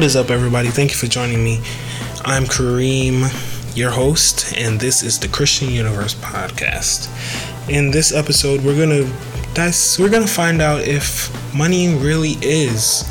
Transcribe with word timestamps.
What 0.00 0.06
is 0.06 0.16
up, 0.16 0.30
everybody? 0.30 0.70
Thank 0.70 0.92
you 0.92 0.96
for 0.96 1.08
joining 1.08 1.44
me. 1.44 1.56
I'm 2.24 2.44
Kareem, 2.44 3.28
your 3.76 3.90
host, 3.90 4.56
and 4.56 4.80
this 4.80 5.02
is 5.02 5.18
the 5.18 5.28
Christian 5.28 5.68
Universe 5.68 6.14
podcast. 6.14 7.10
In 7.68 7.90
this 7.90 8.10
episode, 8.10 8.64
we're 8.64 8.78
gonna 8.78 9.12
that's 9.52 9.98
we're 9.98 10.08
gonna 10.08 10.26
find 10.26 10.62
out 10.62 10.80
if 10.80 11.30
money 11.54 11.94
really 11.94 12.38
is 12.40 13.04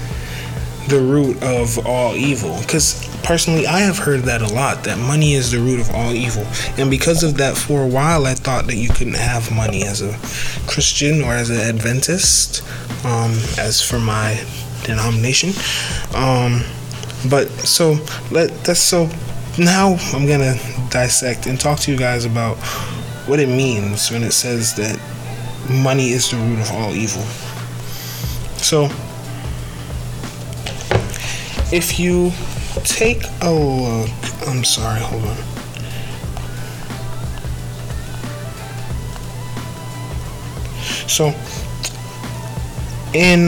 the 0.87 0.99
root 0.99 1.37
of 1.43 1.85
all 1.85 2.15
evil. 2.15 2.57
Because 2.61 3.07
personally, 3.21 3.67
I 3.67 3.81
have 3.81 3.99
heard 3.99 4.21
that 4.21 4.41
a 4.41 4.51
lot 4.51 4.83
that 4.85 4.97
money 4.97 5.35
is 5.35 5.51
the 5.51 5.59
root 5.59 5.79
of 5.79 5.91
all 5.91 6.11
evil, 6.11 6.47
and 6.79 6.89
because 6.89 7.21
of 7.21 7.37
that, 7.37 7.55
for 7.55 7.83
a 7.83 7.87
while, 7.87 8.25
I 8.25 8.33
thought 8.33 8.65
that 8.65 8.77
you 8.77 8.89
couldn't 8.89 9.13
have 9.17 9.55
money 9.55 9.83
as 9.83 10.01
a 10.01 10.17
Christian 10.67 11.21
or 11.21 11.35
as 11.35 11.51
an 11.51 11.57
Adventist. 11.57 12.63
Um, 13.05 13.33
as 13.59 13.79
for 13.79 13.99
my 13.99 14.43
denomination. 14.83 15.51
Um, 16.15 16.63
but 17.27 17.49
so 17.49 17.97
let 18.31 18.49
that's 18.63 18.79
so 18.79 19.09
now 19.57 19.97
I'm 20.13 20.25
gonna 20.25 20.55
dissect 20.89 21.47
and 21.47 21.59
talk 21.59 21.79
to 21.81 21.91
you 21.91 21.97
guys 21.97 22.25
about 22.25 22.57
what 23.27 23.39
it 23.39 23.49
means 23.49 24.09
when 24.09 24.23
it 24.23 24.31
says 24.31 24.73
that 24.75 24.99
money 25.69 26.09
is 26.09 26.31
the 26.31 26.37
root 26.37 26.59
of 26.59 26.71
all 26.71 26.93
evil. 26.93 27.23
So 28.57 28.85
if 31.71 31.99
you 31.99 32.31
take 32.83 33.23
a 33.41 33.51
look, 33.51 34.09
I'm 34.47 34.63
sorry, 34.63 34.99
hold 35.01 35.23
on. 35.25 35.37
So 41.07 41.33
in 43.13 43.47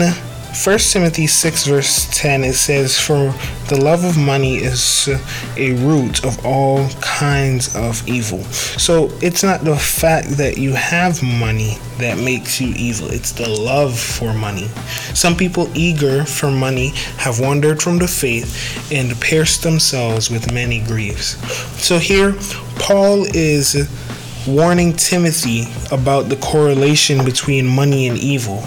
1 0.64 0.78
Timothy 0.78 1.26
6, 1.26 1.66
verse 1.66 2.08
10, 2.12 2.44
it 2.44 2.54
says, 2.54 2.98
For 2.98 3.32
the 3.72 3.82
love 3.82 4.04
of 4.04 4.18
money 4.18 4.56
is 4.56 5.08
a 5.56 5.72
root 5.82 6.22
of 6.26 6.44
all 6.44 6.86
kinds 7.00 7.74
of 7.74 8.06
evil. 8.06 8.44
So 8.44 9.08
it's 9.22 9.42
not 9.42 9.64
the 9.64 9.76
fact 9.76 10.28
that 10.36 10.58
you 10.58 10.74
have 10.74 11.22
money 11.22 11.78
that 11.96 12.18
makes 12.18 12.60
you 12.60 12.74
evil, 12.76 13.10
it's 13.10 13.32
the 13.32 13.48
love 13.48 13.98
for 13.98 14.34
money. 14.34 14.66
Some 15.14 15.34
people 15.34 15.70
eager 15.74 16.26
for 16.26 16.50
money 16.50 16.88
have 17.16 17.40
wandered 17.40 17.80
from 17.80 17.96
the 17.96 18.06
faith 18.06 18.92
and 18.92 19.18
pierced 19.22 19.62
themselves 19.62 20.28
with 20.28 20.52
many 20.52 20.82
griefs. 20.82 21.38
So 21.82 21.98
here, 21.98 22.34
Paul 22.78 23.24
is 23.34 23.88
warning 24.46 24.92
Timothy 24.92 25.64
about 25.90 26.28
the 26.28 26.36
correlation 26.36 27.24
between 27.24 27.66
money 27.66 28.06
and 28.06 28.18
evil 28.18 28.64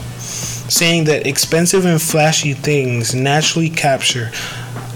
saying 0.67 1.03
that 1.03 1.27
expensive 1.27 1.85
and 1.85 2.01
flashy 2.01 2.53
things 2.53 3.13
naturally 3.13 3.69
capture 3.69 4.31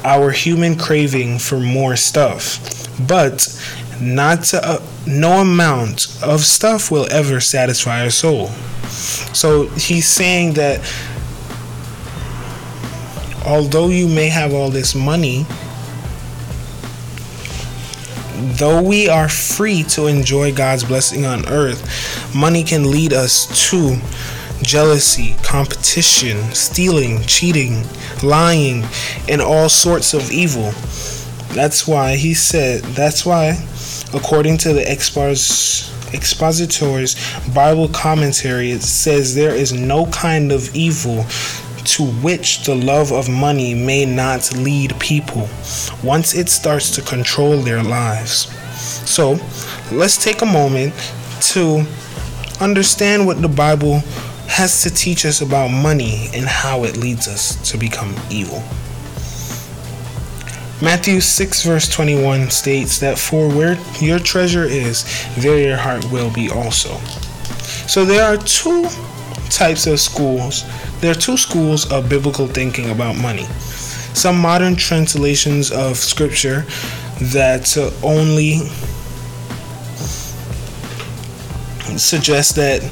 our 0.03 0.31
human 0.31 0.77
craving 0.77 1.39
for 1.39 1.59
more 1.59 1.95
stuff, 1.95 2.87
but 3.07 3.47
not 4.01 4.43
to, 4.43 4.65
uh, 4.65 4.81
no 5.05 5.41
amount 5.41 6.07
of 6.23 6.41
stuff 6.41 6.91
will 6.91 7.07
ever 7.11 7.39
satisfy 7.39 8.03
our 8.03 8.09
soul. 8.09 8.47
So 9.33 9.67
he's 9.69 10.07
saying 10.07 10.53
that 10.53 10.79
although 13.45 13.89
you 13.89 14.07
may 14.07 14.29
have 14.29 14.53
all 14.53 14.69
this 14.69 14.95
money, 14.95 15.45
though 18.57 18.81
we 18.81 19.09
are 19.09 19.27
free 19.27 19.83
to 19.83 20.07
enjoy 20.07 20.53
God's 20.53 20.83
blessing 20.83 21.25
on 21.25 21.47
earth, 21.49 22.33
money 22.33 22.63
can 22.63 22.89
lead 22.89 23.13
us 23.13 23.69
to 23.69 23.97
jealousy, 24.61 25.35
competition, 25.43 26.37
stealing, 26.53 27.21
cheating, 27.23 27.83
lying, 28.23 28.83
and 29.27 29.41
all 29.41 29.69
sorts 29.69 30.13
of 30.13 30.31
evil. 30.31 30.71
That's 31.53 31.87
why 31.87 32.15
he 32.15 32.33
said, 32.33 32.81
that's 32.83 33.25
why, 33.25 33.57
according 34.13 34.57
to 34.59 34.73
the 34.73 34.83
expos, 34.83 35.89
expositor's 36.13 37.15
Bible 37.53 37.87
commentary, 37.89 38.71
it 38.71 38.81
says 38.81 39.35
there 39.35 39.55
is 39.55 39.73
no 39.73 40.05
kind 40.07 40.51
of 40.51 40.73
evil 40.75 41.25
to 41.85 42.05
which 42.21 42.65
the 42.65 42.75
love 42.75 43.11
of 43.11 43.29
money 43.29 43.73
may 43.73 44.05
not 44.05 44.53
lead 44.55 44.97
people 44.99 45.49
once 46.03 46.35
it 46.35 46.49
starts 46.49 46.91
to 46.91 47.01
control 47.01 47.57
their 47.57 47.81
lives. 47.81 48.53
So, 49.09 49.39
let's 49.91 50.23
take 50.23 50.41
a 50.41 50.45
moment 50.45 50.93
to 51.53 51.85
understand 52.61 53.25
what 53.25 53.41
the 53.41 53.47
Bible 53.47 54.03
has 54.49 54.81
to 54.83 54.89
teach 54.89 55.25
us 55.25 55.41
about 55.41 55.69
money 55.69 56.27
and 56.33 56.45
how 56.45 56.83
it 56.83 56.97
leads 56.97 57.27
us 57.27 57.55
to 57.71 57.77
become 57.77 58.13
evil. 58.29 58.63
Matthew 60.81 61.21
6, 61.21 61.63
verse 61.63 61.87
21 61.89 62.49
states 62.49 62.99
that 62.99 63.19
for 63.19 63.47
where 63.47 63.77
your 63.99 64.17
treasure 64.17 64.63
is, 64.63 65.05
there 65.37 65.59
your 65.59 65.77
heart 65.77 66.09
will 66.11 66.31
be 66.33 66.49
also. 66.49 66.95
So 67.87 68.05
there 68.05 68.23
are 68.23 68.37
two 68.37 68.87
types 69.49 69.87
of 69.87 69.99
schools. 69.99 70.63
There 70.99 71.11
are 71.11 71.15
two 71.15 71.37
schools 71.37 71.91
of 71.91 72.09
biblical 72.09 72.47
thinking 72.47 72.89
about 72.91 73.17
money. 73.17 73.43
Some 74.13 74.39
modern 74.39 74.75
translations 74.75 75.71
of 75.71 75.97
scripture 75.97 76.65
that 77.33 77.77
only 78.01 78.61
suggests 81.97 82.53
that 82.53 82.83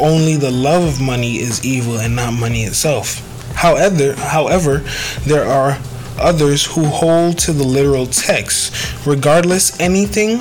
only 0.00 0.36
the 0.36 0.50
love 0.50 0.84
of 0.84 1.00
money 1.00 1.36
is 1.36 1.64
evil 1.64 1.98
and 1.98 2.16
not 2.16 2.32
money 2.32 2.62
itself. 2.62 3.22
However, 3.54 4.14
however, 4.14 4.78
there 5.24 5.46
are 5.46 5.78
others 6.18 6.64
who 6.64 6.84
hold 6.84 7.38
to 7.38 7.52
the 7.52 7.64
literal 7.64 8.06
text. 8.06 9.06
Regardless, 9.06 9.78
anything 9.80 10.40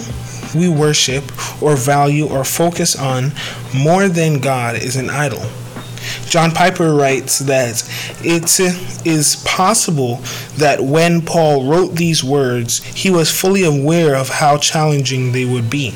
we 0.56 0.70
worship 0.70 1.24
or 1.62 1.76
value 1.76 2.28
or 2.28 2.44
focus 2.44 2.96
on 2.96 3.32
more 3.74 4.08
than 4.08 4.40
God 4.40 4.76
is 4.76 4.96
an 4.96 5.10
idol. 5.10 5.46
John 6.36 6.52
Piper 6.52 6.94
writes 6.94 7.40
that 7.40 7.82
it 8.22 8.60
is 9.08 9.42
possible 9.46 10.18
that 10.58 10.82
when 10.82 11.22
Paul 11.22 11.64
wrote 11.64 11.96
these 11.96 12.26
words, 12.26 12.84
he 12.84 13.10
was 13.10 13.32
fully 13.32 13.64
aware 13.64 14.18
of 14.18 14.28
how 14.28 14.58
challenging 14.58 15.32
they 15.32 15.46
would 15.46 15.70
be, 15.70 15.94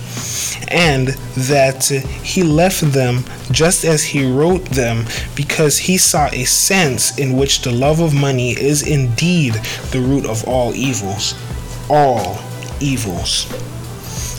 and 0.70 1.10
that 1.50 1.88
he 2.24 2.42
left 2.42 2.80
them 2.80 3.26
just 3.52 3.84
as 3.84 4.02
he 4.02 4.32
wrote 4.32 4.64
them 4.68 5.04
because 5.36 5.78
he 5.78 5.98
saw 5.98 6.30
a 6.32 6.46
sense 6.46 7.18
in 7.20 7.36
which 7.36 7.64
the 7.64 7.72
love 7.74 8.00
of 8.00 8.14
money 8.14 8.52
is 8.52 8.88
indeed 8.88 9.56
the 9.92 10.00
root 10.00 10.26
of 10.26 10.48
all 10.48 10.74
evils. 10.74 11.36
All 11.90 12.40
evils. 12.80 13.46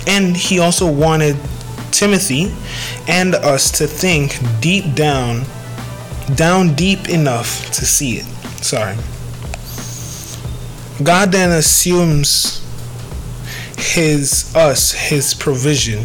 And 0.07 0.35
he 0.35 0.61
also 0.61 0.91
wanted 0.91 1.37
Timothy 1.93 2.55
and 3.07 3.35
us 3.35 3.71
to 3.73 3.87
think 3.87 4.39
deep 4.63 4.95
down 4.95 5.45
down 6.37 6.75
deep 6.75 7.09
enough 7.09 7.71
to 7.73 7.85
see 7.85 8.19
it. 8.19 8.27
Sorry. 8.63 8.97
God 11.03 11.33
then 11.33 11.51
assumes 11.51 12.61
his 13.77 14.55
us 14.55 14.93
his 14.93 15.35
provision. 15.35 16.05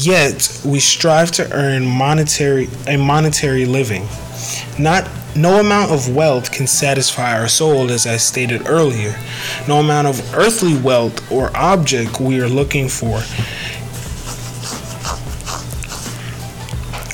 Yet 0.00 0.60
we 0.64 0.80
strive 0.80 1.32
to 1.32 1.52
earn 1.52 1.84
monetary 1.84 2.68
a 2.86 2.96
monetary 2.96 3.66
living. 3.66 4.06
Not 4.78 5.08
no 5.36 5.60
amount 5.60 5.92
of 5.92 6.14
wealth 6.14 6.50
can 6.50 6.66
satisfy 6.66 7.38
our 7.38 7.48
soul 7.48 7.90
as 7.90 8.06
I 8.06 8.16
stated 8.16 8.66
earlier. 8.68 9.14
No 9.66 9.80
amount 9.80 10.08
of 10.08 10.34
earthly 10.34 10.76
wealth 10.76 11.30
or 11.30 11.54
object 11.56 12.20
we 12.20 12.40
are 12.40 12.48
looking 12.48 12.88
for 12.88 13.22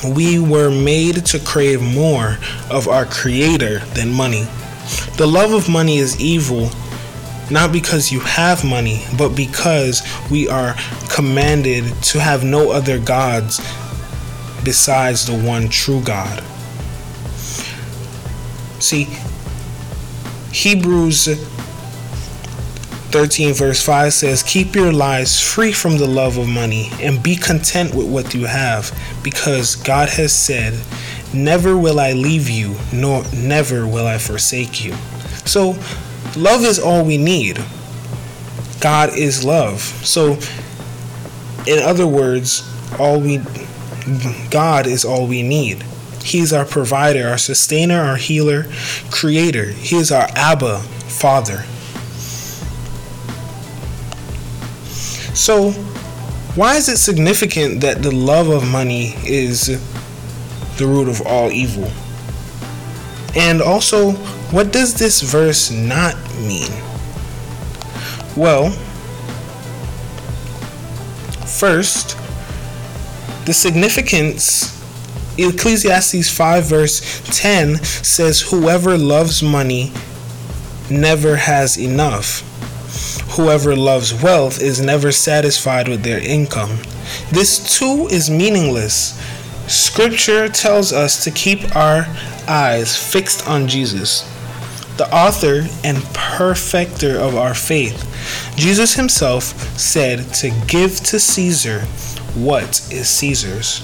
we 0.04 0.38
were 0.38 0.70
made 0.70 1.24
to 1.26 1.38
crave 1.38 1.82
more 1.82 2.38
of 2.70 2.88
our 2.88 3.06
Creator 3.06 3.78
than 3.94 4.12
money. 4.12 4.46
The 5.16 5.26
love 5.26 5.52
of 5.52 5.68
money 5.68 5.98
is 5.98 6.20
evil, 6.20 6.70
not 7.50 7.72
because 7.72 8.12
you 8.12 8.20
have 8.20 8.64
money, 8.64 9.04
but 9.16 9.30
because 9.30 10.02
we 10.30 10.48
are 10.48 10.74
commanded 11.10 11.84
to 12.04 12.20
have 12.20 12.44
no 12.44 12.70
other 12.70 12.98
gods 12.98 13.60
besides 14.64 15.26
the 15.26 15.38
one 15.38 15.68
true 15.68 16.02
God. 16.02 16.42
See, 18.80 19.08
Hebrews 20.52 21.28
13, 23.14 23.54
verse 23.54 23.80
5 23.80 24.12
says, 24.12 24.42
Keep 24.42 24.74
your 24.74 24.92
lives 24.92 25.40
free 25.40 25.70
from 25.70 25.98
the 25.98 26.06
love 26.08 26.36
of 26.36 26.48
money 26.48 26.88
and 26.94 27.22
be 27.22 27.36
content 27.36 27.94
with 27.94 28.10
what 28.10 28.34
you 28.34 28.44
have, 28.46 28.90
because 29.22 29.76
God 29.76 30.08
has 30.08 30.32
said, 30.32 30.74
Never 31.32 31.78
will 31.78 32.00
I 32.00 32.10
leave 32.10 32.50
you, 32.50 32.74
nor 32.92 33.22
never 33.32 33.86
will 33.86 34.04
I 34.04 34.18
forsake 34.18 34.84
you. 34.84 34.94
So, 35.44 35.76
love 36.36 36.64
is 36.64 36.80
all 36.80 37.04
we 37.04 37.16
need. 37.16 37.62
God 38.80 39.16
is 39.16 39.44
love. 39.44 39.78
So, 39.78 40.32
in 41.68 41.84
other 41.84 42.08
words, 42.08 42.68
all 42.98 43.20
we 43.20 43.40
God 44.50 44.88
is 44.88 45.04
all 45.04 45.28
we 45.28 45.44
need. 45.44 45.84
He 46.24 46.40
is 46.40 46.52
our 46.52 46.64
provider, 46.64 47.28
our 47.28 47.38
sustainer, 47.38 48.00
our 48.00 48.16
healer, 48.16 48.64
creator. 49.12 49.66
He 49.66 49.94
is 49.98 50.10
our 50.10 50.26
Abba, 50.34 50.80
Father. 50.80 51.64
So, 55.34 55.72
why 56.54 56.76
is 56.76 56.88
it 56.88 56.98
significant 56.98 57.80
that 57.80 58.02
the 58.02 58.14
love 58.14 58.48
of 58.48 58.70
money 58.70 59.14
is 59.26 59.66
the 60.76 60.86
root 60.86 61.08
of 61.08 61.20
all 61.26 61.50
evil? 61.50 61.90
And 63.36 63.60
also, 63.60 64.12
what 64.52 64.72
does 64.72 64.94
this 64.94 65.20
verse 65.20 65.72
not 65.72 66.14
mean? 66.38 66.70
Well, 68.36 68.70
first, 71.46 72.16
the 73.44 73.52
significance 73.52 74.72
Ecclesiastes 75.36 76.30
5 76.30 76.64
verse 76.64 77.22
10 77.24 77.82
says 77.82 78.40
whoever 78.40 78.96
loves 78.96 79.42
money 79.42 79.92
never 80.88 81.36
has 81.36 81.76
enough. 81.76 82.42
Whoever 83.36 83.74
loves 83.74 84.14
wealth 84.22 84.60
is 84.60 84.80
never 84.80 85.10
satisfied 85.10 85.88
with 85.88 86.04
their 86.04 86.20
income. 86.20 86.78
This 87.32 87.78
too 87.78 88.06
is 88.08 88.30
meaningless. 88.30 89.20
Scripture 89.66 90.48
tells 90.48 90.92
us 90.92 91.24
to 91.24 91.32
keep 91.32 91.74
our 91.74 92.06
eyes 92.46 92.96
fixed 92.96 93.48
on 93.48 93.66
Jesus, 93.66 94.22
the 94.98 95.12
author 95.12 95.66
and 95.82 96.00
perfecter 96.14 97.18
of 97.18 97.34
our 97.34 97.54
faith. 97.54 98.06
Jesus 98.56 98.94
himself 98.94 99.42
said 99.76 100.32
to 100.34 100.50
give 100.68 101.00
to 101.00 101.18
Caesar 101.18 101.80
what 102.36 102.86
is 102.92 103.08
Caesar's. 103.08 103.82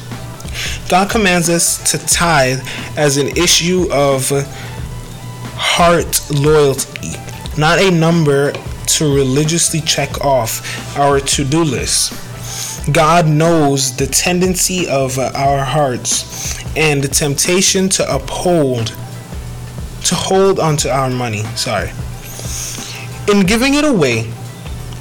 God 0.89 1.11
commands 1.11 1.49
us 1.49 1.91
to 1.91 1.99
tithe 2.07 2.61
as 2.97 3.17
an 3.17 3.29
issue 3.37 3.89
of 3.91 4.31
heart 5.57 6.21
loyalty, 6.31 7.17
not 7.59 7.81
a 7.81 7.91
number 7.91 8.53
to 8.99 9.15
religiously 9.15 9.81
check 9.81 10.25
off 10.25 10.97
our 10.97 11.21
to 11.21 11.45
do 11.45 11.63
list. 11.63 12.13
God 12.93 13.27
knows 13.27 13.97
the 13.97 14.07
tendency 14.07 14.89
of 14.89 15.19
our 15.19 15.65
hearts 15.65 16.59
and 16.77 17.03
the 17.03 17.09
temptation 17.09 17.89
to 17.91 18.15
uphold, 18.15 18.89
to 20.05 20.15
hold 20.15 20.59
onto 20.59 20.89
our 20.89 21.11
money. 21.11 21.43
Sorry. 21.57 21.91
In 23.31 23.47
giving 23.47 23.75
it 23.75 23.85
away, 23.85 24.33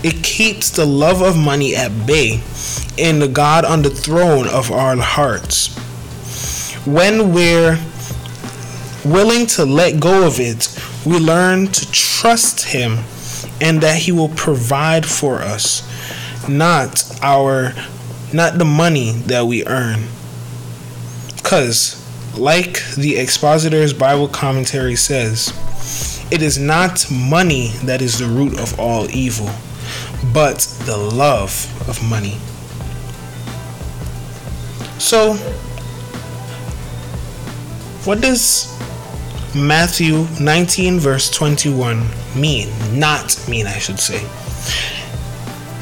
it 0.04 0.24
keeps 0.24 0.70
the 0.70 0.86
love 0.86 1.22
of 1.22 1.38
money 1.38 1.76
at 1.76 2.06
bay 2.06 2.42
and 2.98 3.22
the 3.22 3.28
God 3.28 3.66
on 3.66 3.82
the 3.82 3.90
throne 3.90 4.48
of 4.48 4.72
our 4.72 4.96
hearts. 4.98 5.76
When 6.86 7.34
we're 7.34 7.80
willing 9.06 9.48
to 9.48 9.66
let 9.66 10.00
go 10.00 10.28
of 10.28 10.40
it, 10.40 10.78
we 11.06 11.18
learn 11.18 11.68
to 11.68 11.92
trust 11.92 12.66
Him 12.66 13.00
and 13.62 13.82
that 13.82 13.98
He 13.98 14.12
will 14.12 14.30
provide 14.30 15.06
for 15.06 15.40
us, 15.40 15.84
not 16.48 17.06
our 17.22 17.74
not 18.34 18.58
the 18.58 18.66
money 18.66 19.12
that 19.26 19.46
we 19.46 19.66
earn. 19.66 20.08
Cause 21.44 21.96
like 22.38 22.86
the 22.96 23.18
expositor's 23.18 23.94
Bible 23.94 24.28
commentary 24.28 24.96
says, 24.96 25.52
it 26.32 26.42
is 26.42 26.60
not 26.60 27.10
money 27.12 27.70
that 27.84 28.02
is 28.02 28.20
the 28.20 28.28
root 28.28 28.60
of 28.60 28.80
all 28.80 29.10
evil, 29.10 29.50
but 30.32 30.60
the 30.86 30.96
love 30.96 31.66
of 31.90 32.02
money. 32.08 32.38
So, 35.00 35.34
what 38.06 38.22
does 38.22 38.68
Matthew 39.56 40.28
19, 40.40 41.00
verse 41.00 41.30
21 41.32 42.06
mean? 42.36 42.70
Not 42.94 43.44
mean, 43.50 43.66
I 43.66 43.80
should 43.80 44.00
say. 44.00 44.22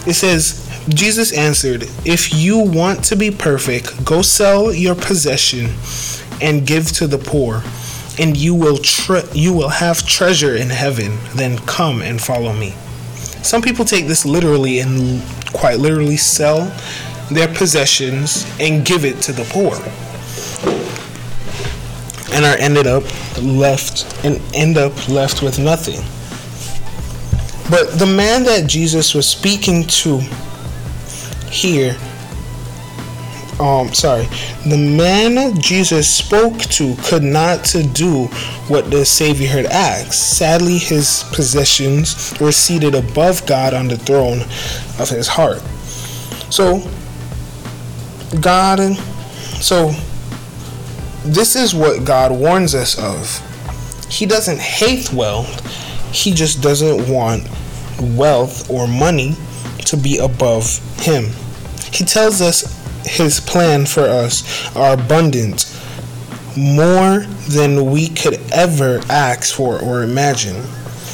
It 0.09 0.13
says, 0.13 0.63
Jesus 0.87 1.33
answered, 1.37 1.83
If 2.05 2.33
you 2.33 2.59
want 2.59 3.03
to 3.05 3.17
be 3.17 3.29
perfect, 3.29 4.05
go 4.05 4.21
sell 4.21 4.73
your 4.73 4.95
possession 4.95 5.69
and 6.41 6.65
give 6.65 6.87
to 6.93 7.07
the 7.07 7.17
poor, 7.17 7.61
and 8.17 8.37
you 8.37 8.55
will 8.55 8.77
tre- 8.77 9.27
you 9.33 9.53
will 9.53 9.69
have 9.69 10.07
treasure 10.07 10.55
in 10.55 10.69
heaven. 10.69 11.17
Then 11.35 11.57
come 11.59 12.01
and 12.01 12.21
follow 12.21 12.53
me. 12.53 12.71
Some 13.43 13.61
people 13.61 13.83
take 13.83 14.07
this 14.07 14.25
literally 14.25 14.79
and 14.79 15.21
quite 15.51 15.79
literally 15.79 16.17
sell 16.17 16.71
their 17.31 17.47
possessions 17.53 18.45
and 18.59 18.85
give 18.85 19.03
it 19.03 19.21
to 19.23 19.33
the 19.33 19.43
poor. 19.45 19.75
And 22.33 22.45
are 22.45 22.57
ended 22.57 22.87
up 22.87 23.03
left 23.41 24.25
and 24.25 24.41
end 24.53 24.77
up 24.77 25.07
left 25.07 25.41
with 25.41 25.59
nothing. 25.59 26.01
But 27.69 27.99
the 27.99 28.05
man 28.05 28.43
that 28.43 28.67
Jesus 28.67 29.13
was 29.13 29.27
speaking 29.27 29.85
to 29.87 30.19
here 31.49 31.97
um 33.59 33.91
sorry 33.91 34.27
the 34.67 34.77
man 34.77 35.59
jesus 35.59 36.07
spoke 36.07 36.57
to 36.59 36.95
could 37.03 37.23
not 37.23 37.63
to 37.65 37.81
do 37.81 38.25
what 38.67 38.91
the 38.91 39.03
savior 39.03 39.47
had 39.47 39.65
asked 39.65 40.37
sadly 40.37 40.77
his 40.77 41.23
possessions 41.33 42.39
were 42.39 42.51
seated 42.51 42.93
above 42.93 43.43
god 43.47 43.73
on 43.73 43.87
the 43.87 43.97
throne 43.97 44.41
of 44.99 45.09
his 45.09 45.27
heart 45.27 45.59
so 46.51 46.79
god 48.39 48.79
so 49.59 49.89
this 51.27 51.55
is 51.55 51.73
what 51.73 52.05
god 52.05 52.31
warns 52.31 52.73
us 52.73 52.97
of 52.97 53.43
he 54.09 54.25
doesn't 54.25 54.59
hate 54.59 55.11
wealth 55.13 55.65
he 56.13 56.33
just 56.33 56.61
doesn't 56.61 57.11
want 57.11 57.47
wealth 58.15 58.69
or 58.69 58.87
money 58.87 59.35
to 59.85 59.97
be 59.97 60.17
above 60.17 60.79
him 60.99 61.25
he 61.91 62.03
tells 62.03 62.41
us 62.41 62.77
his 63.07 63.39
plan 63.39 63.85
for 63.85 64.01
us 64.01 64.75
are 64.75 64.93
abundant, 64.93 65.73
more 66.55 67.19
than 67.49 67.89
we 67.91 68.09
could 68.09 68.39
ever 68.51 68.99
ask 69.09 69.55
for 69.55 69.81
or 69.81 70.03
imagine. 70.03 70.63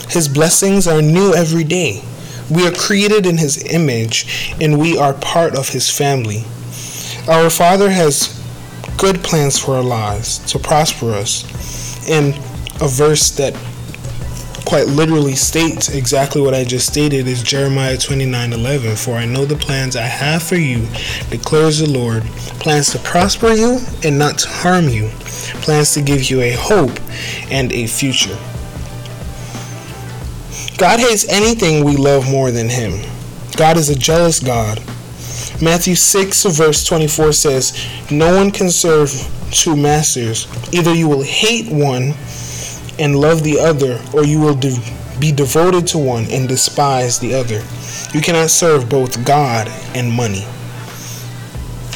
His 0.09 0.27
blessings 0.27 0.87
are 0.87 1.01
new 1.01 1.33
every 1.33 1.63
day. 1.63 2.03
We 2.49 2.67
are 2.67 2.71
created 2.71 3.25
in 3.25 3.37
his 3.37 3.63
image 3.63 4.53
and 4.59 4.79
we 4.79 4.97
are 4.97 5.13
part 5.13 5.55
of 5.55 5.69
his 5.69 5.89
family. 5.89 6.43
Our 7.27 7.49
Father 7.49 7.89
has 7.89 8.42
good 8.97 9.23
plans 9.23 9.59
for 9.59 9.75
our 9.75 9.83
lives 9.83 10.39
to 10.51 10.59
prosper 10.59 11.11
us. 11.11 12.09
And 12.09 12.35
a 12.81 12.87
verse 12.87 13.31
that 13.31 13.53
quite 14.65 14.87
literally 14.87 15.35
states 15.35 15.89
exactly 15.89 16.41
what 16.41 16.53
I 16.53 16.63
just 16.63 16.87
stated 16.87 17.27
is 17.27 17.43
Jeremiah 17.43 17.97
29 17.97 18.53
11. 18.53 18.95
For 18.95 19.15
I 19.15 19.25
know 19.25 19.45
the 19.45 19.55
plans 19.55 19.95
I 19.95 20.03
have 20.03 20.43
for 20.43 20.55
you, 20.55 20.87
declares 21.29 21.79
the 21.79 21.89
Lord 21.89 22.23
plans 22.59 22.91
to 22.91 22.99
prosper 22.99 23.53
you 23.53 23.79
and 24.03 24.17
not 24.17 24.39
to 24.39 24.47
harm 24.47 24.89
you, 24.89 25.09
plans 25.61 25.93
to 25.93 26.01
give 26.01 26.29
you 26.29 26.41
a 26.41 26.53
hope 26.53 26.97
and 27.51 27.71
a 27.71 27.87
future. 27.87 28.37
God 30.77 30.99
hates 30.99 31.27
anything 31.29 31.83
we 31.83 31.95
love 31.95 32.29
more 32.29 32.51
than 32.51 32.69
Him. 32.69 32.99
God 33.55 33.77
is 33.77 33.89
a 33.89 33.95
jealous 33.95 34.39
God. 34.39 34.81
Matthew 35.61 35.95
6, 35.95 36.45
verse 36.57 36.85
24 36.85 37.33
says, 37.33 37.87
No 38.11 38.35
one 38.35 38.51
can 38.51 38.69
serve 38.69 39.11
two 39.51 39.75
masters. 39.75 40.47
Either 40.73 40.93
you 40.93 41.07
will 41.07 41.23
hate 41.23 41.71
one 41.71 42.13
and 42.99 43.15
love 43.15 43.43
the 43.43 43.59
other, 43.59 44.01
or 44.13 44.23
you 44.25 44.39
will 44.39 44.55
de- 44.55 44.79
be 45.19 45.31
devoted 45.31 45.87
to 45.87 45.97
one 45.97 46.25
and 46.31 46.47
despise 46.47 47.19
the 47.19 47.33
other. 47.33 47.61
You 48.13 48.21
cannot 48.21 48.49
serve 48.49 48.89
both 48.89 49.25
God 49.25 49.67
and 49.95 50.11
money. 50.11 50.45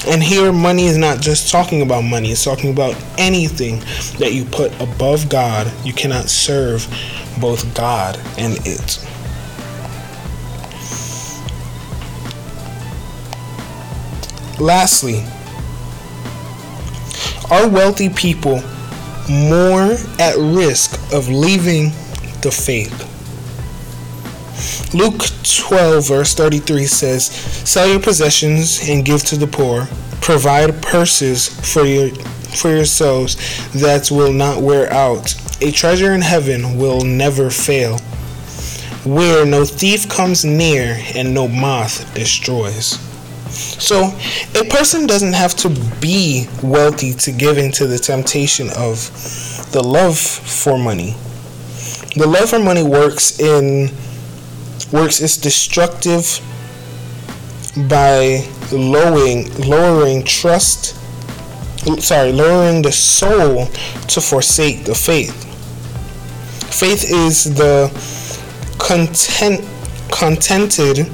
And 0.07 0.23
here, 0.23 0.53
money 0.53 0.85
is 0.85 0.97
not 0.97 1.19
just 1.19 1.51
talking 1.51 1.81
about 1.81 2.03
money, 2.03 2.31
it's 2.31 2.43
talking 2.43 2.71
about 2.71 2.95
anything 3.17 3.79
that 4.19 4.31
you 4.33 4.45
put 4.45 4.71
above 4.79 5.27
God. 5.29 5.71
You 5.85 5.91
cannot 5.91 6.29
serve 6.29 6.87
both 7.41 7.75
God 7.75 8.17
and 8.37 8.57
it. 8.65 9.05
Lastly, 14.59 15.23
are 17.51 17.69
wealthy 17.69 18.09
people 18.09 18.61
more 19.29 19.91
at 20.19 20.35
risk 20.37 20.99
of 21.13 21.29
leaving 21.29 21.91
the 22.41 22.51
faith? 22.51 23.03
Luke 24.93 25.21
12, 25.43 26.07
verse 26.07 26.33
33 26.33 26.85
says, 26.85 27.25
Sell 27.25 27.87
your 27.87 27.99
possessions 27.99 28.89
and 28.89 29.05
give 29.05 29.23
to 29.25 29.37
the 29.37 29.47
poor. 29.47 29.87
Provide 30.21 30.81
purses 30.81 31.47
for 31.73 31.85
your 31.85 32.09
for 32.57 32.69
yourselves 32.69 33.35
that 33.73 34.09
will 34.09 34.33
not 34.33 34.61
wear 34.63 34.91
out. 34.91 35.35
A 35.61 35.71
treasure 35.71 36.13
in 36.13 36.21
heaven 36.21 36.77
will 36.77 37.01
never 37.01 37.49
fail, 37.49 37.99
where 39.05 39.45
no 39.45 39.65
thief 39.65 40.09
comes 40.09 40.43
near 40.43 40.99
and 41.13 41.33
no 41.33 41.47
moth 41.47 42.11
destroys. 42.15 43.06
So, 43.49 44.13
a 44.55 44.65
person 44.65 45.07
doesn't 45.07 45.33
have 45.33 45.55
to 45.57 45.69
be 46.01 46.47
wealthy 46.61 47.13
to 47.13 47.31
give 47.31 47.57
into 47.57 47.87
the 47.87 47.97
temptation 47.97 48.69
of 48.75 48.97
the 49.71 49.81
love 49.83 50.17
for 50.17 50.77
money. 50.77 51.15
The 52.15 52.27
love 52.27 52.49
for 52.49 52.59
money 52.59 52.83
works 52.83 53.39
in 53.39 53.91
works 54.91 55.21
is 55.21 55.37
destructive 55.37 56.39
by 57.89 58.47
lowering 58.71 59.53
lowering 59.67 60.23
trust 60.23 60.95
sorry 61.99 62.31
lowering 62.31 62.81
the 62.81 62.91
soul 62.91 63.65
to 64.07 64.19
forsake 64.21 64.83
the 64.85 64.95
faith 64.95 65.43
faith 66.73 67.03
is 67.11 67.55
the 67.55 67.89
content 68.79 69.63
contented 70.11 71.07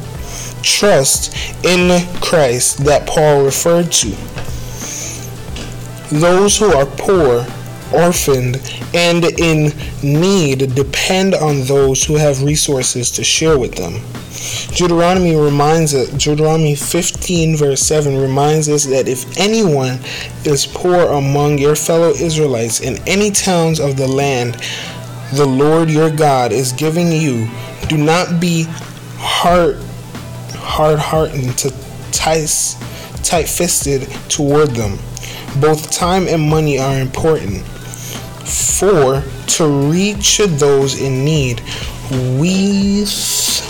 trust 0.63 1.36
in 1.63 2.01
Christ 2.22 2.84
that 2.86 3.08
Paul 3.08 3.43
referred 3.43 3.91
to. 3.91 4.10
Those 6.15 6.58
who 6.58 6.74
are 6.74 6.86
poor, 6.86 7.46
orphaned, 7.93 8.62
and 8.93 9.25
in 9.39 9.72
need 10.01 10.74
depend 10.74 11.36
on 11.36 11.62
those 11.62 12.03
who 12.03 12.15
have 12.15 12.43
resources 12.43 13.12
to 13.12 13.24
share 13.24 13.60
with 13.60 13.75
them. 13.75 14.01
Deuteronomy 14.75 15.36
reminds 15.36 15.93
us, 15.93 16.10
Deuteronomy 16.10 16.75
15 16.75 17.55
verse 17.55 17.82
7 17.82 18.17
reminds 18.17 18.67
us 18.67 18.86
that 18.86 19.08
if 19.08 19.38
anyone 19.38 20.00
is 20.46 20.65
poor 20.65 21.12
among 21.13 21.58
your 21.58 21.75
fellow 21.75 22.10
Israelites 22.10 22.82
in 22.82 22.98
any 23.08 23.32
towns 23.32 23.79
of 23.79 23.96
the 23.96 24.08
land 24.08 24.55
the 25.34 25.46
Lord 25.46 25.89
your 25.89 26.12
God 26.12 26.51
is 26.51 26.72
giving 26.74 27.12
you, 27.12 27.48
do 27.88 27.98
not 27.98 28.39
be 28.39 28.65
hard 29.17 29.79
hard 30.74 30.98
hearted 30.98 31.56
to 31.56 31.70
tight 32.12 33.48
fisted 33.48 34.10
toward 34.27 34.72
them. 34.72 34.98
Both 35.62 35.92
time 35.92 36.27
and 36.27 36.42
money 36.42 36.80
are 36.80 37.00
important. 37.00 37.62
For 37.62 39.24
to 39.58 39.68
reach 39.92 40.39
those 40.39 41.00
in 41.00 41.24
need, 41.24 41.62
we 42.39 43.01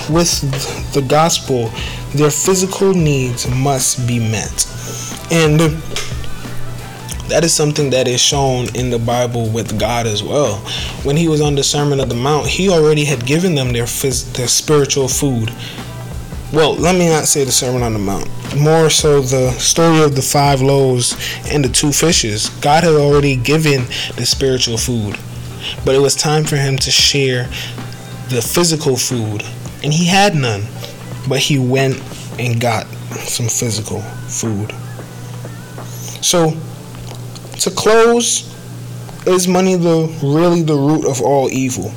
with 0.10 0.94
the 0.94 1.02
gospel, 1.02 1.72
their 2.16 2.32
physical 2.32 2.94
needs 2.94 3.50
must 3.50 4.08
be 4.08 4.20
met. 4.20 4.66
And 5.30 5.60
that 7.28 7.44
is 7.44 7.54
something 7.54 7.90
that 7.90 8.08
is 8.08 8.22
shown 8.22 8.74
in 8.76 8.90
the 8.90 9.00
Bible 9.00 9.50
with 9.50 9.78
God 9.78 10.08
as 10.08 10.24
well. 10.24 10.56
When 11.04 11.18
he 11.18 11.28
was 11.28 11.42
on 11.42 11.56
the 11.56 11.64
Sermon 11.64 12.00
of 12.00 12.08
the 12.08 12.16
Mount, 12.16 12.48
he 12.48 12.70
already 12.70 13.04
had 13.04 13.26
given 13.26 13.56
them 13.56 13.74
their 13.74 13.86
phys- 13.86 14.32
their 14.34 14.48
spiritual 14.48 15.10
food 15.10 15.52
well, 16.54 16.76
let 16.76 16.96
me 16.96 17.10
not 17.10 17.26
say 17.26 17.44
the 17.44 17.52
Sermon 17.52 17.82
on 17.82 17.94
the 17.94 18.00
Mount. 18.00 18.30
More 18.56 18.88
so 18.92 19.22
the 19.22 19.50
story 19.54 20.04
of 20.04 20.16
the 20.16 20.22
five 20.22 20.62
loaves 20.62 21.18
and 21.50 21.66
the 21.66 21.70
two 21.70 21.92
fishes. 21.92 22.50
God 22.62 22.84
had 22.84 22.94
already 22.94 23.36
given 23.36 23.86
the 24.18 24.26
spiritual 24.28 24.78
food, 24.78 25.18
but 25.84 25.96
it 25.96 26.00
was 26.00 26.16
time 26.16 26.44
for 26.44 26.56
him 26.56 26.78
to 26.78 26.92
share 26.92 27.46
the 28.30 28.40
physical 28.40 28.96
food, 28.96 29.42
and 29.84 29.92
he 29.92 30.06
had 30.06 30.36
none. 30.36 30.62
But 31.28 31.40
he 31.40 31.58
went 31.58 32.00
and 32.38 32.62
got 32.62 32.86
some 33.18 33.48
physical 33.48 34.02
food. 34.02 34.72
So, 36.24 36.52
to 37.62 37.72
close, 37.72 38.54
is 39.26 39.48
money 39.48 39.76
the 39.76 40.08
really 40.22 40.62
the 40.62 40.76
root 40.76 41.06
of 41.06 41.20
all 41.20 41.50
evil? 41.50 41.92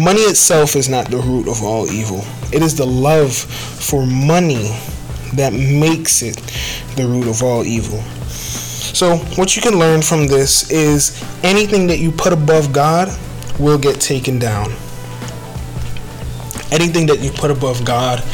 Money 0.00 0.22
itself 0.22 0.76
is 0.76 0.88
not 0.88 1.10
the 1.10 1.18
root 1.18 1.46
of 1.46 1.62
all 1.62 1.86
evil. 1.90 2.24
It 2.54 2.62
is 2.62 2.74
the 2.74 2.86
love 2.86 3.34
for 3.36 4.06
money 4.06 4.74
that 5.34 5.52
makes 5.52 6.22
it 6.22 6.36
the 6.96 7.06
root 7.06 7.26
of 7.28 7.42
all 7.42 7.66
evil. 7.66 8.00
So, 8.30 9.18
what 9.36 9.54
you 9.56 9.60
can 9.60 9.78
learn 9.78 10.00
from 10.00 10.26
this 10.26 10.70
is 10.70 11.22
anything 11.42 11.86
that 11.88 11.98
you 11.98 12.12
put 12.12 12.32
above 12.32 12.72
God 12.72 13.14
will 13.58 13.76
get 13.76 14.00
taken 14.00 14.38
down. 14.38 14.70
Anything 16.72 17.04
that 17.08 17.18
you 17.20 17.30
put 17.30 17.50
above 17.50 17.84
God 17.84 18.24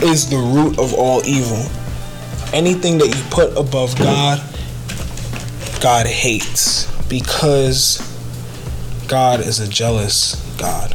is 0.00 0.30
the 0.30 0.36
root 0.36 0.78
of 0.78 0.94
all 0.94 1.26
evil. 1.26 1.58
Anything 2.54 2.98
that 2.98 3.08
you 3.08 3.22
put 3.30 3.50
above 3.58 3.98
God, 3.98 4.38
God 5.80 6.06
hates 6.06 6.86
because 7.08 7.98
God 9.08 9.40
is 9.40 9.58
a 9.58 9.66
jealous 9.66 10.47
God. 10.58 10.92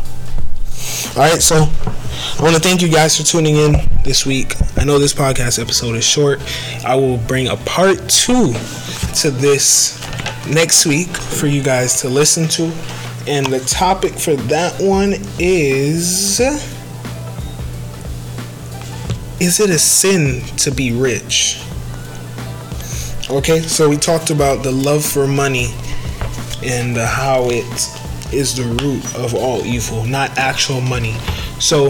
All 1.16 1.24
right, 1.24 1.42
so 1.42 1.56
I 1.56 2.44
want 2.44 2.56
to 2.56 2.62
thank 2.62 2.82
you 2.82 2.90
guys 2.90 3.18
for 3.18 3.24
tuning 3.24 3.56
in 3.56 3.76
this 4.04 4.26
week. 4.26 4.56
I 4.78 4.84
know 4.84 5.00
this 5.00 5.14
podcast 5.14 5.62
episode 5.62 5.96
is 5.96 6.04
short. 6.04 6.42
I 6.86 6.96
will 6.96 7.18
bring 7.18 7.48
a 7.48 7.56
part 7.56 7.98
two 8.10 8.54
to 9.22 9.32
this 9.32 10.00
next 10.48 10.86
week 10.86 11.08
for 11.08 11.48
you 11.48 11.64
guys 11.64 12.02
to 12.02 12.10
listen 12.10 12.48
to. 12.50 12.72
And 13.28 13.46
the 13.46 13.62
topic 13.62 14.14
for 14.14 14.36
that 14.36 14.74
one 14.82 15.14
is 15.40 16.42
Is 19.40 19.60
it 19.60 19.70
a 19.70 19.80
sin 19.80 20.42
to 20.58 20.72
be 20.72 20.92
rich? 20.92 21.62
Okay, 23.30 23.62
so 23.62 23.88
we 23.88 23.98
talked 23.98 24.30
about 24.30 24.64
the 24.64 24.72
love 24.72 25.06
for 25.06 25.28
money 25.28 25.74
and 26.64 26.98
how 26.98 27.50
it 27.50 28.03
is 28.34 28.56
the 28.56 28.64
root 28.84 29.04
of 29.16 29.34
all 29.34 29.66
evil, 29.66 30.06
not 30.06 30.38
actual 30.38 30.82
money. 30.82 31.14
So, 31.60 31.88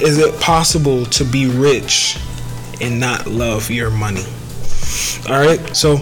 is 0.00 0.18
it 0.18 0.40
possible 0.40 1.04
to 1.06 1.24
be 1.24 1.46
rich 1.46 2.18
and 2.80 2.98
not 2.98 3.26
love 3.26 3.70
your 3.70 3.90
money? 3.90 4.24
All 5.28 5.40
right, 5.40 5.60
so 5.74 5.98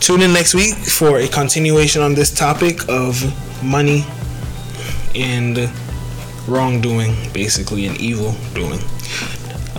tune 0.00 0.22
in 0.22 0.32
next 0.32 0.54
week 0.54 0.74
for 0.74 1.18
a 1.18 1.28
continuation 1.28 2.02
on 2.02 2.14
this 2.14 2.32
topic 2.32 2.88
of 2.88 3.20
money 3.62 4.04
and 5.14 5.70
wrongdoing, 6.46 7.14
basically, 7.32 7.86
and 7.86 7.96
evil 8.00 8.34
doing. 8.54 8.80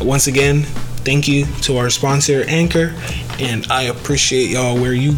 Once 0.01 0.27
again, 0.27 0.63
thank 1.03 1.27
you 1.27 1.45
to 1.61 1.77
our 1.77 1.89
sponsor, 1.89 2.43
Anchor, 2.47 2.93
and 3.41 3.65
I 3.71 3.83
appreciate 3.83 4.51
y'all 4.51 4.79
where 4.79 4.93
you 4.93 5.17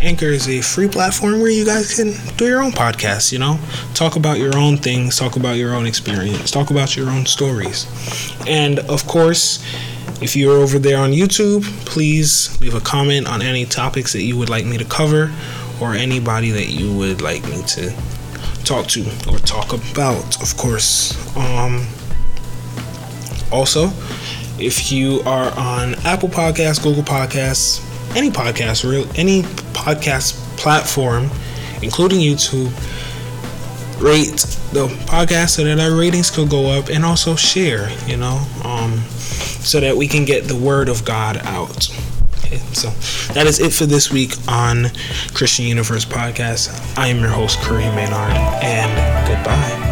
Anchor 0.00 0.26
is 0.26 0.46
a 0.46 0.60
free 0.60 0.88
platform 0.88 1.40
where 1.40 1.50
you 1.50 1.64
guys 1.64 1.94
can 1.94 2.12
do 2.36 2.46
your 2.46 2.62
own 2.62 2.72
podcast, 2.72 3.32
you 3.32 3.38
know, 3.38 3.58
talk 3.94 4.16
about 4.16 4.38
your 4.38 4.56
own 4.56 4.76
things, 4.76 5.16
talk 5.16 5.36
about 5.36 5.56
your 5.56 5.74
own 5.74 5.86
experience, 5.86 6.50
talk 6.50 6.70
about 6.70 6.96
your 6.96 7.08
own 7.08 7.24
stories. 7.24 7.86
And 8.46 8.80
of 8.80 9.06
course, 9.06 9.64
if 10.20 10.36
you're 10.36 10.58
over 10.58 10.78
there 10.78 10.98
on 10.98 11.12
YouTube, 11.12 11.64
please 11.86 12.60
leave 12.60 12.74
a 12.74 12.80
comment 12.80 13.26
on 13.26 13.40
any 13.40 13.64
topics 13.64 14.12
that 14.12 14.22
you 14.22 14.36
would 14.36 14.50
like 14.50 14.66
me 14.66 14.76
to 14.76 14.84
cover 14.84 15.32
or 15.80 15.94
anybody 15.94 16.50
that 16.50 16.68
you 16.68 16.92
would 16.92 17.22
like 17.22 17.42
me 17.44 17.62
to 17.68 17.90
talk 18.64 18.86
to 18.88 19.02
or 19.30 19.38
talk 19.38 19.72
about, 19.72 20.42
of 20.42 20.56
course. 20.58 21.16
Um, 21.36 21.86
also, 23.50 23.90
if 24.62 24.92
you 24.92 25.20
are 25.26 25.52
on 25.58 25.94
Apple 26.04 26.28
Podcasts, 26.28 26.82
Google 26.82 27.02
Podcasts, 27.02 27.80
any 28.16 28.30
podcast, 28.30 28.88
real 28.88 29.06
any 29.16 29.42
podcast 29.72 30.34
platform, 30.56 31.30
including 31.82 32.20
YouTube, 32.20 32.70
rate 34.00 34.46
the 34.72 34.88
podcast 35.06 35.50
so 35.50 35.64
that 35.64 35.78
our 35.78 35.96
ratings 35.96 36.30
could 36.30 36.48
go 36.48 36.70
up 36.70 36.88
and 36.88 37.04
also 37.04 37.36
share, 37.36 37.90
you 38.06 38.16
know, 38.16 38.44
um, 38.64 38.98
so 39.60 39.80
that 39.80 39.96
we 39.96 40.08
can 40.08 40.24
get 40.24 40.44
the 40.44 40.56
word 40.56 40.88
of 40.88 41.04
God 41.04 41.38
out. 41.38 41.82
So 42.72 42.90
that 43.32 43.46
is 43.46 43.60
it 43.60 43.72
for 43.72 43.86
this 43.86 44.10
week 44.10 44.34
on 44.48 44.86
Christian 45.34 45.66
Universe 45.66 46.04
Podcast. 46.04 46.98
I 46.98 47.08
am 47.08 47.20
your 47.20 47.30
host, 47.30 47.58
Kareem 47.60 47.94
Maynard, 47.94 48.36
and 48.62 49.28
goodbye. 49.28 49.91